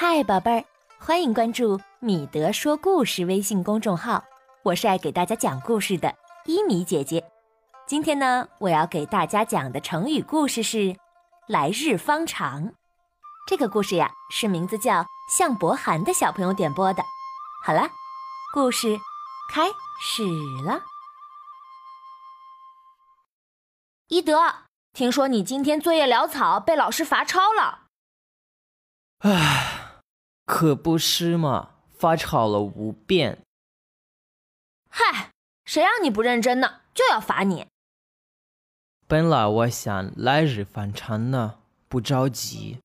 [0.00, 0.64] 嗨，宝贝儿，
[1.00, 4.22] 欢迎关注米德说故事微信公众号，
[4.62, 7.28] 我是爱给大家讲故事的伊米姐姐。
[7.84, 10.94] 今天呢，我要给大家讲的成语故事是
[11.48, 12.72] “来日方长”。
[13.48, 15.04] 这个故事呀，是名字叫
[15.36, 17.02] 向博涵的小朋友点播的。
[17.64, 17.90] 好了，
[18.54, 18.96] 故事
[19.52, 19.66] 开
[20.00, 20.22] 始
[20.64, 20.80] 了。
[24.06, 24.54] 伊德，
[24.92, 27.86] 听说你今天作业潦草，被老师罚抄了。
[29.24, 29.77] 唉。
[30.48, 33.42] 可不是嘛，发吵了五遍。
[34.88, 35.30] 嗨，
[35.66, 36.80] 谁让你不认真呢？
[36.94, 37.66] 就要罚你。
[39.06, 42.78] 本来我想来日方长呢，不着急。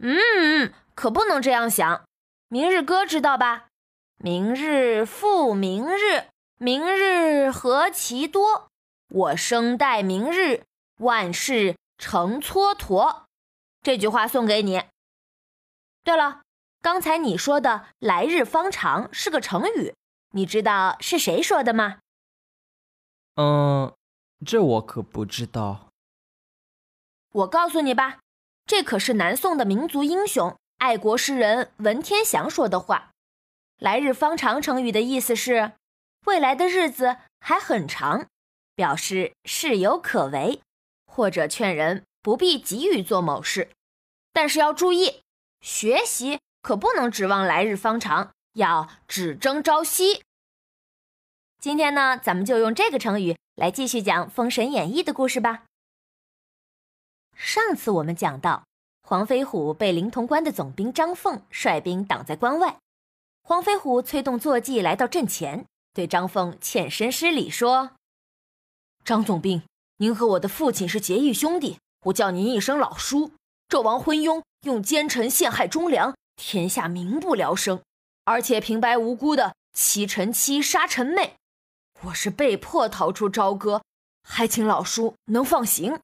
[0.00, 2.02] 嗯，可不能这样想。
[2.48, 3.68] 明日歌知道吧？
[4.16, 6.24] 明日复明日，
[6.58, 8.66] 明日何其多。
[9.08, 10.64] 我生待明日，
[10.98, 13.26] 万事成蹉跎。
[13.80, 14.82] 这句话送给你。
[16.04, 16.42] 对了，
[16.80, 19.94] 刚才你说的“来日方长”是个成语，
[20.30, 22.00] 你知道是谁说的吗？
[23.36, 23.94] 嗯，
[24.44, 25.88] 这我可不知道。
[27.32, 28.18] 我告诉你吧，
[28.66, 33.10] 这可是南宋的民族英雄、爱国诗人文天祥说的话。
[33.78, 35.72] “来日方长”成语的意思是，
[36.26, 38.26] 未来的日子还很长，
[38.74, 40.60] 表示事有可为，
[41.06, 43.70] 或者劝人不必急于做某事，
[44.32, 45.22] 但是要注意。
[45.62, 50.24] 学习可不能指望来日方长，要只争朝夕。
[51.60, 55.62] 今天呢，咱们就用这个成语来继续讲《封神演义》的故事吧。
[57.36, 58.64] 上次我们讲到，
[59.02, 62.78] 黄飞虎被灵潼关的总兵张凤率兵挡在关外，
[63.44, 67.92] 黄飞虎催动坐骑来到阵前，对张凤欠身施礼说
[69.04, 69.62] ：“张总兵，
[69.98, 73.30] 您和我的父亲是结义兄弟，我叫您一声老叔。
[73.72, 77.82] 纣王昏庸。”用奸臣陷害忠良，天下民不聊生，
[78.24, 81.36] 而且平白无辜的欺臣妻杀臣妹，
[82.02, 83.82] 我是被迫逃出朝歌，
[84.22, 86.00] 还请老叔能放行。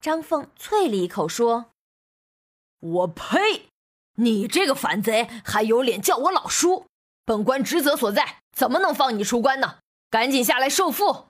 [0.00, 1.70] 张凤啐了一口说
[2.80, 3.68] ：“我呸！
[4.14, 6.86] 你这个反贼，还有脸叫我老叔？
[7.24, 9.78] 本官职责所在，怎么能放你出关呢？
[10.10, 11.26] 赶紧下来受缚！”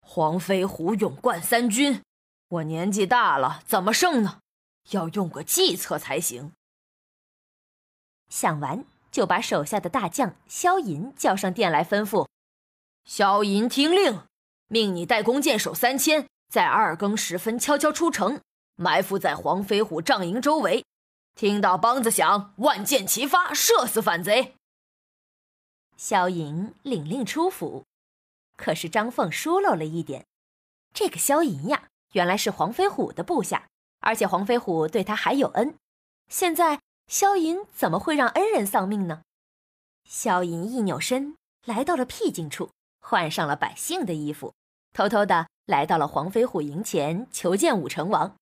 [0.00, 2.02] 黄飞虎勇冠三军，
[2.48, 4.40] 我年纪大了，怎么胜呢？
[4.92, 6.52] 要用个计策才行。
[8.30, 12.26] 想完，就把手下的大将萧银叫上殿来，吩咐：
[13.04, 14.22] 萧银听令，
[14.68, 16.26] 命你带弓箭手三千。
[16.52, 18.38] 在二更时分，悄悄出城，
[18.76, 20.84] 埋伏在黄飞虎帐营周围。
[21.34, 24.54] 听到梆子响，万箭齐发，射死反贼。
[25.96, 27.86] 萧莹领令出府，
[28.58, 30.26] 可是张凤疏漏了一点：
[30.92, 33.66] 这个萧莹呀，原来是黄飞虎的部下，
[34.00, 35.74] 而且黄飞虎对他还有恩。
[36.28, 39.22] 现在萧莹怎么会让恩人丧命呢？
[40.04, 41.34] 萧莹一扭身，
[41.64, 42.68] 来到了僻静处，
[43.00, 44.52] 换上了百姓的衣服，
[44.92, 45.48] 偷偷的。
[45.66, 48.36] 来到了黄飞虎营前求见武成王。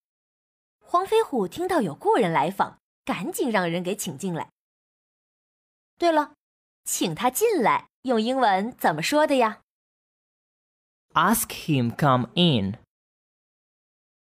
[0.78, 4.50] 黄飞虎听到有故人来访，赶紧让人给请进来。
[5.98, 6.32] 对了，
[6.84, 9.60] 请他进来用英文怎么说的呀
[11.12, 12.78] ？Ask him come in.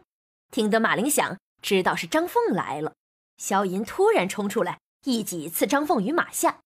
[0.52, 2.94] 听得马铃响，知道是张凤来了。
[3.37, 6.60] 萧银突然冲出来，一戟刺张凤于马下，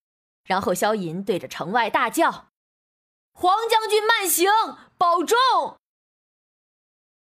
[0.45, 2.48] 然后萧银对着城外大叫。
[3.41, 4.51] 黄将军慢行，
[4.97, 5.39] 保重。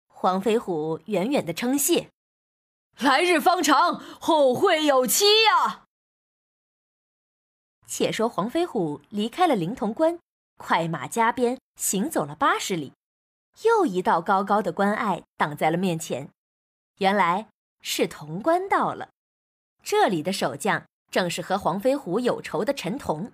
[0.09, 2.09] 黄飞虎远远的称谢
[2.99, 5.85] ：“来日方长，后会有期呀。”
[7.87, 10.19] 且说黄飞虎离开了灵潼关，
[10.57, 12.91] 快马加鞭行走了八十里，
[13.63, 16.27] 又一道高高的关隘挡在了面前。
[16.97, 17.47] 原来
[17.79, 19.11] 是潼关到了，
[19.81, 23.31] 这里的守将正是和黄飞虎有仇的陈同，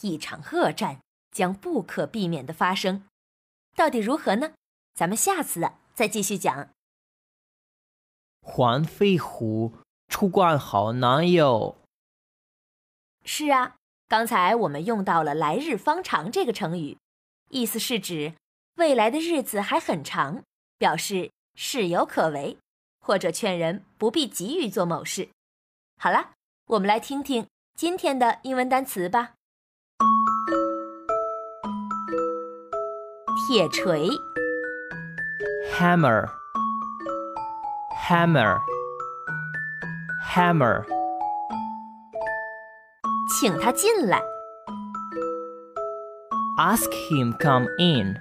[0.00, 0.98] 一场恶战。
[1.36, 3.04] 将不可避免的发生，
[3.74, 4.54] 到底如何呢？
[4.94, 6.70] 咱们下次再继续讲。
[8.40, 9.74] 黄飞虎
[10.08, 11.76] 出关好难哟。
[13.22, 13.76] 是啊，
[14.08, 16.96] 刚才我们用到了“来日方长”这个成语，
[17.50, 18.32] 意思是指
[18.76, 20.42] 未来的日子还很长，
[20.78, 22.56] 表示事有可为，
[22.98, 25.28] 或者劝人不必急于做某事。
[25.98, 26.32] 好了，
[26.68, 29.34] 我们来听听今天的英文单词吧。
[33.47, 34.09] 铁锤，
[35.77, 36.27] hammer
[37.95, 38.59] hammer
[40.33, 40.83] hammer，
[43.29, 44.21] 请他进来。
[46.57, 48.17] Ask him come in.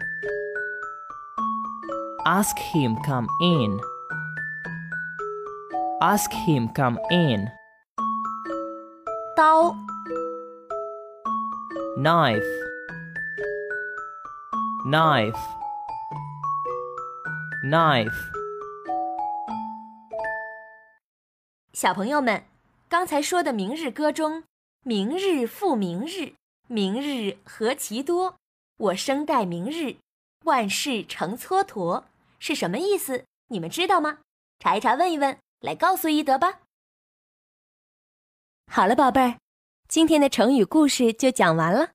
[2.25, 3.81] Ask him come in.
[6.01, 7.49] Ask him come in.
[9.37, 9.75] 刀，
[11.99, 12.45] knife
[14.86, 15.36] Knife
[17.68, 18.14] knife
[21.74, 22.44] 小朋友们，
[22.88, 24.44] 刚才说的《明日歌》中
[24.86, 26.36] “明日复明日，
[26.68, 28.36] 明日何其多，
[28.78, 29.96] 我生待明日，
[30.44, 32.04] 万事成蹉跎”
[32.38, 33.26] 是什么意思？
[33.48, 34.20] 你们知道吗？
[34.60, 36.60] 查一查，问一问，来告诉一德吧。
[38.72, 39.40] 好了，宝贝儿，
[39.88, 41.90] 今天的成语故事就讲完了。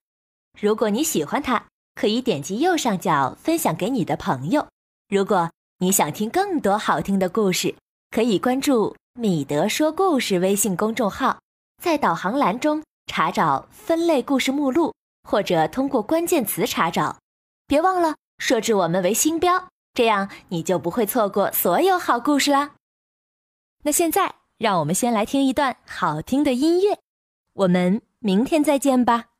[0.59, 4.67] 如果你喜欢它，可以点击右上角分享给你的朋友。
[5.09, 7.75] 如果你想听更多好听的故事，
[8.11, 11.39] 可以关注“米德说故事”微信公众号，
[11.81, 14.93] 在导航栏中查找分类故事目录，
[15.27, 17.17] 或者通过关键词查找。
[17.67, 22.71] 别忘了设置我们为星标，这样你就不会错过所有好故事啦。
[23.83, 26.99] 那现在，让我们先来听一段好听的音乐，
[27.53, 29.30] 我们明天再见吧。